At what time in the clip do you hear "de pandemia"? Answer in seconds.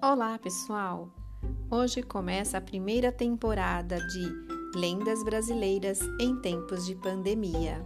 6.86-7.84